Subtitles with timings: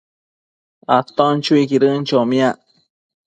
[0.97, 2.57] aton chuiquidën chomiac